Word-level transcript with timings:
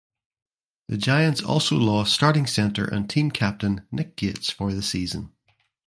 The 0.87 0.97
Giants 0.97 1.43
also 1.43 1.75
lost 1.77 2.11
starting 2.15 2.47
center 2.47 2.83
and 2.85 3.07
team 3.07 3.29
captain 3.29 3.85
Nick 3.91 4.15
Gates 4.15 4.49
for 4.49 4.73
the 4.73 4.81
season. 4.81 5.31